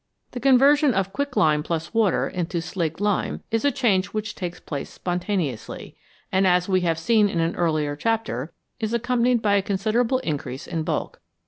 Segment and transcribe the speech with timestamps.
[0.31, 4.59] The con version of quicklime + water into slaked lime is a change which takes
[4.59, 5.95] place spontaneously,
[6.31, 10.65] and, as we have seen in an earlier chapter, is accompanied by a considerable increase
[10.65, 11.21] in bulk.